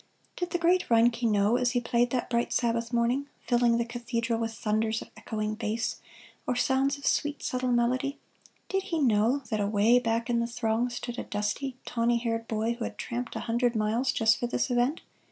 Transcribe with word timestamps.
Did 0.35 0.49
the 0.49 0.57
great 0.57 0.89
Reinke 0.89 1.29
know 1.29 1.57
as 1.57 1.73
he 1.73 1.79
played 1.79 2.09
that 2.09 2.27
bright 2.27 2.51
Sabbath 2.51 2.91
morning, 2.91 3.29
filling 3.45 3.77
the 3.77 3.85
cathedral 3.85 4.39
with 4.39 4.51
thunders 4.51 5.03
of 5.03 5.11
echoing 5.15 5.53
bass, 5.53 6.01
or 6.47 6.55
sounds 6.55 6.97
of 6.97 7.05
sweet, 7.05 7.43
subtle 7.43 7.71
melody 7.71 8.17
did 8.67 8.81
he 8.89 8.97
know 8.97 9.43
that 9.51 9.59
away 9.59 9.99
back 9.99 10.27
in 10.27 10.39
the 10.39 10.47
throng 10.47 10.89
stood 10.89 11.19
a 11.19 11.23
dusty, 11.23 11.77
tawny 11.85 12.17
haired 12.17 12.47
boy 12.47 12.73
who 12.79 12.83
had 12.85 12.97
tramped 12.97 13.35
a 13.35 13.41
hundred 13.41 13.75
miles 13.75 14.11
just 14.11 14.39
for 14.39 14.47
this 14.47 14.71
event? 14.71 15.01